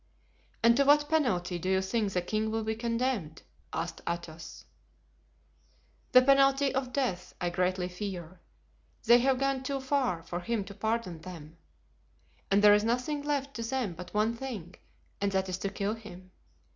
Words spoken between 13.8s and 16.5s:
but one thing, and that is to kill him.